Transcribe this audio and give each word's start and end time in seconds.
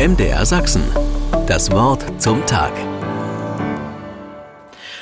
MDR 0.00 0.46
Sachsen. 0.46 0.82
Das 1.46 1.70
Wort 1.72 2.22
zum 2.22 2.46
Tag. 2.46 2.72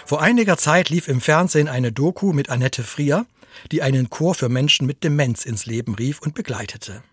Vor 0.04 0.20
einiger 0.20 0.58
Zeit 0.58 0.90
lief 0.90 1.06
im 1.06 1.20
Fernsehen 1.20 1.68
eine 1.68 1.92
Doku 1.92 2.32
mit 2.32 2.50
Annette 2.50 2.82
Frier, 2.82 3.24
die 3.70 3.80
einen 3.80 4.10
Chor 4.10 4.34
für 4.34 4.48
Menschen 4.48 4.88
mit 4.88 5.04
Demenz 5.04 5.44
ins 5.44 5.66
Leben 5.66 5.94
rief 5.94 6.20
und 6.20 6.34
begleitete. 6.34 7.04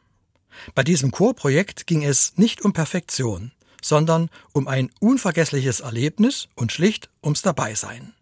Bei 0.73 0.81
diesem 0.81 1.11
Chorprojekt 1.11 1.85
ging 1.85 2.03
es 2.03 2.33
nicht 2.37 2.65
um 2.65 2.73
Perfektion, 2.73 3.51
sondern 3.83 4.31
um 4.51 4.67
ein 4.67 4.89
unvergessliches 4.99 5.81
Erlebnis 5.81 6.47
und 6.55 6.71
schlicht 6.71 7.11
ums 7.21 7.43
Dabeisein. 7.43 8.13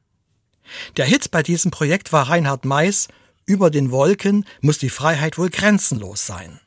Der 0.97 1.05
Hit 1.05 1.31
bei 1.31 1.41
diesem 1.41 1.71
Projekt 1.71 2.11
war 2.11 2.27
Reinhard 2.27 2.65
Meys 2.65 3.07
Über 3.45 3.71
den 3.71 3.91
Wolken 3.91 4.45
muss 4.59 4.77
die 4.77 4.89
Freiheit 4.89 5.37
wohl 5.37 5.49
grenzenlos 5.49 6.27
sein. 6.27 6.59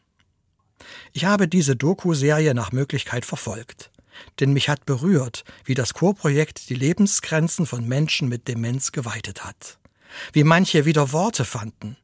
Ich 1.12 1.24
habe 1.24 1.48
diese 1.48 1.76
Doku-Serie 1.76 2.54
nach 2.54 2.72
Möglichkeit 2.72 3.24
verfolgt. 3.24 3.90
Denn 4.40 4.52
mich 4.52 4.68
hat 4.68 4.86
berührt, 4.86 5.44
wie 5.64 5.74
das 5.74 5.94
Chorprojekt 5.94 6.68
die 6.68 6.74
Lebensgrenzen 6.74 7.66
von 7.66 7.86
Menschen 7.86 8.28
mit 8.28 8.48
Demenz 8.48 8.92
geweitet 8.92 9.44
hat. 9.44 9.78
Wie 10.32 10.44
manche 10.44 10.84
wieder 10.84 11.12
Worte 11.12 11.44
fanden. 11.44 11.96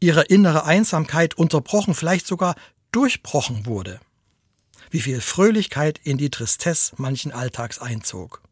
Ihre 0.00 0.22
innere 0.22 0.64
Einsamkeit 0.64 1.34
unterbrochen, 1.34 1.94
vielleicht 1.94 2.26
sogar 2.26 2.54
durchbrochen 2.92 3.66
wurde. 3.66 4.00
Wie 4.90 5.00
viel 5.00 5.20
Fröhlichkeit 5.20 6.00
in 6.02 6.18
die 6.18 6.30
Tristesse 6.30 6.94
manchen 6.98 7.32
Alltags 7.32 7.78
einzog. 7.80 8.42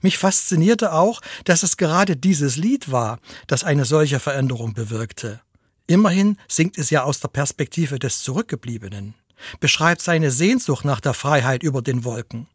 Mich 0.00 0.18
faszinierte 0.18 0.92
auch, 0.92 1.20
dass 1.44 1.62
es 1.62 1.76
gerade 1.76 2.16
dieses 2.16 2.56
Lied 2.56 2.90
war, 2.90 3.18
das 3.46 3.64
eine 3.64 3.84
solche 3.84 4.20
Veränderung 4.20 4.72
bewirkte. 4.74 5.40
Immerhin 5.86 6.38
singt 6.48 6.78
es 6.78 6.90
ja 6.90 7.02
aus 7.02 7.20
der 7.20 7.28
Perspektive 7.28 7.98
des 7.98 8.22
Zurückgebliebenen, 8.22 9.14
beschreibt 9.60 10.00
seine 10.00 10.30
Sehnsucht 10.30 10.84
nach 10.84 11.00
der 11.00 11.12
Freiheit 11.12 11.62
über 11.62 11.82
den 11.82 12.04
Wolken. 12.04 12.46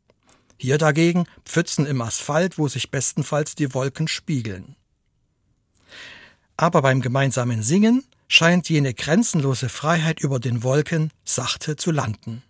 Hier 0.57 0.77
dagegen 0.77 1.25
Pfützen 1.45 1.85
im 1.85 2.01
Asphalt, 2.01 2.57
wo 2.57 2.67
sich 2.67 2.89
bestenfalls 2.89 3.55
die 3.55 3.73
Wolken 3.73 4.07
spiegeln. 4.07 4.75
Aber 6.57 6.81
beim 6.81 7.01
gemeinsamen 7.01 7.61
Singen 7.61 8.03
scheint 8.27 8.67
jene 8.67 8.93
grenzenlose 8.93 9.69
Freiheit 9.69 10.19
über 10.19 10.39
den 10.39 10.63
Wolken 10.63 11.11
sachte 11.23 11.75
zu 11.75 11.91
landen. 11.91 12.43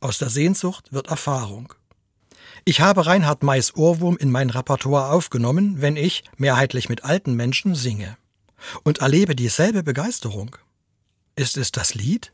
Aus 0.00 0.18
der 0.18 0.30
Sehnsucht 0.30 0.92
wird 0.92 1.08
Erfahrung. 1.08 1.72
Ich 2.64 2.80
habe 2.80 3.06
Reinhard 3.06 3.42
Mays 3.42 3.74
Ohrwurm 3.76 4.16
in 4.18 4.30
mein 4.30 4.50
Repertoire 4.50 5.12
aufgenommen, 5.12 5.80
wenn 5.80 5.96
ich, 5.96 6.24
mehrheitlich 6.36 6.88
mit 6.88 7.04
alten 7.04 7.34
Menschen, 7.34 7.74
singe 7.74 8.16
und 8.82 8.98
erlebe 8.98 9.34
dieselbe 9.34 9.82
Begeisterung? 9.82 10.56
Ist 11.36 11.56
es 11.56 11.72
das 11.72 11.94
Lied? 11.94 12.32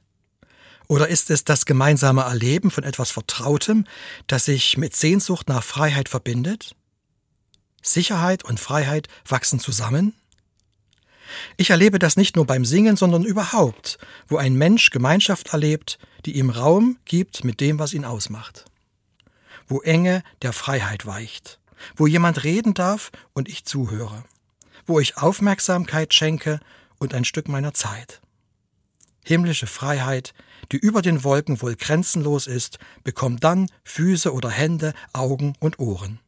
Oder 0.86 1.08
ist 1.08 1.30
es 1.30 1.44
das 1.44 1.64
gemeinsame 1.66 2.22
Erleben 2.22 2.70
von 2.70 2.84
etwas 2.84 3.10
Vertrautem, 3.10 3.86
das 4.26 4.46
sich 4.46 4.76
mit 4.76 4.94
Sehnsucht 4.94 5.48
nach 5.48 5.64
Freiheit 5.64 6.08
verbindet? 6.08 6.74
Sicherheit 7.82 8.44
und 8.44 8.60
Freiheit 8.60 9.08
wachsen 9.26 9.58
zusammen? 9.58 10.14
Ich 11.56 11.70
erlebe 11.70 11.98
das 11.98 12.16
nicht 12.16 12.36
nur 12.36 12.46
beim 12.46 12.64
Singen, 12.64 12.96
sondern 12.96 13.24
überhaupt, 13.24 13.98
wo 14.28 14.36
ein 14.36 14.54
Mensch 14.54 14.90
Gemeinschaft 14.90 15.52
erlebt, 15.52 15.98
die 16.26 16.36
ihm 16.36 16.50
Raum 16.50 16.98
gibt 17.04 17.44
mit 17.44 17.60
dem, 17.60 17.78
was 17.78 17.94
ihn 17.94 18.04
ausmacht. 18.04 18.66
Wo 19.66 19.80
Enge 19.80 20.22
der 20.42 20.52
Freiheit 20.52 21.06
weicht, 21.06 21.58
wo 21.96 22.06
jemand 22.06 22.44
reden 22.44 22.74
darf 22.74 23.10
und 23.32 23.48
ich 23.48 23.64
zuhöre 23.64 24.24
wo 24.86 25.00
ich 25.00 25.16
Aufmerksamkeit 25.16 26.14
schenke 26.14 26.60
und 26.98 27.14
ein 27.14 27.24
Stück 27.24 27.48
meiner 27.48 27.74
Zeit. 27.74 28.20
Himmlische 29.24 29.66
Freiheit, 29.66 30.34
die 30.70 30.76
über 30.76 31.02
den 31.02 31.24
Wolken 31.24 31.62
wohl 31.62 31.76
grenzenlos 31.76 32.46
ist, 32.46 32.78
bekommt 33.04 33.42
dann 33.42 33.68
Füße 33.84 34.32
oder 34.32 34.50
Hände, 34.50 34.92
Augen 35.12 35.54
und 35.60 35.78
Ohren. 35.78 36.20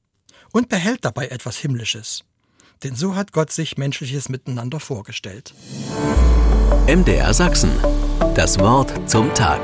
Und 0.52 0.68
behält 0.68 1.04
dabei 1.04 1.28
etwas 1.28 1.58
Himmlisches. 1.58 2.24
Denn 2.82 2.94
so 2.94 3.14
hat 3.14 3.32
Gott 3.32 3.52
sich 3.52 3.76
menschliches 3.76 4.28
Miteinander 4.28 4.80
vorgestellt. 4.80 5.54
MDR 6.86 7.34
Sachsen. 7.34 7.72
Das 8.34 8.58
Wort 8.58 8.92
zum 9.08 9.32
Tag. 9.34 9.60